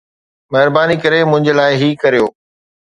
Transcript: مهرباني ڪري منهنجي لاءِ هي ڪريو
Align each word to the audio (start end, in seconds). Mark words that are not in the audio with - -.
مهرباني 0.51 0.95
ڪري 1.03 1.19
منهنجي 1.31 1.53
لاءِ 1.59 1.71
هي 1.81 1.89
ڪريو 2.01 2.25